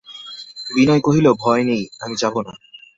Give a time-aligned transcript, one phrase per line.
[0.69, 2.53] বিনয় কহিল, ভয় নেই, আমি যাব না।